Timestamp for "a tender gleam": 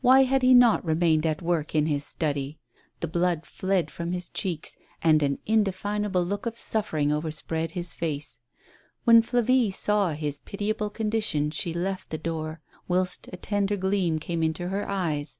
13.32-14.18